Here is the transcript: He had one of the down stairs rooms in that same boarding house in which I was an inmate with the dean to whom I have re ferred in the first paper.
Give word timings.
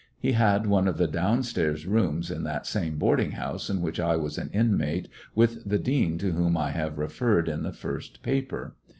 He 0.17 0.31
had 0.31 0.65
one 0.65 0.87
of 0.87 0.97
the 0.97 1.05
down 1.07 1.43
stairs 1.43 1.85
rooms 1.85 2.31
in 2.31 2.41
that 2.41 2.65
same 2.65 2.97
boarding 2.97 3.33
house 3.33 3.69
in 3.69 3.81
which 3.83 3.99
I 3.99 4.15
was 4.17 4.39
an 4.39 4.49
inmate 4.51 5.07
with 5.35 5.63
the 5.63 5.77
dean 5.77 6.17
to 6.17 6.31
whom 6.31 6.57
I 6.57 6.71
have 6.71 6.97
re 6.97 7.05
ferred 7.05 7.47
in 7.47 7.61
the 7.61 7.71
first 7.71 8.23
paper. 8.23 8.75